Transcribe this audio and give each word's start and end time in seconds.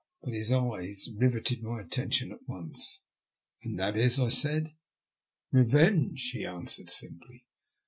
But 0.23 0.33
his 0.33 0.51
eyes 0.51 1.09
rivetted 1.15 1.61
my 1.61 1.79
attention 1.79 2.31
at 2.31 2.47
once." 2.49 3.03
And 3.63 3.77
that 3.77 3.95
is?" 3.95 4.19
I 4.19 4.29
said. 4.29 4.73
Eevenge," 5.53 6.31
he 6.31 6.43
answered, 6.43 6.89
simply. 6.89 7.45